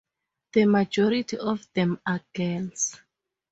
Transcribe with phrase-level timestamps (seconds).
[0.53, 2.99] The majority of them are girls.